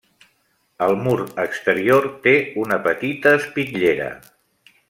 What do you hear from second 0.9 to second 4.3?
mur exterior té una petita espitllera.